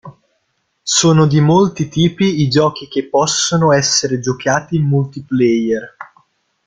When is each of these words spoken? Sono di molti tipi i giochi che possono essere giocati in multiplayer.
Sono 0.81 1.27
di 1.27 1.39
molti 1.41 1.87
tipi 1.87 2.41
i 2.41 2.47
giochi 2.47 2.87
che 2.87 3.07
possono 3.07 3.71
essere 3.71 4.19
giocati 4.19 4.77
in 4.77 4.87
multiplayer. 4.87 5.95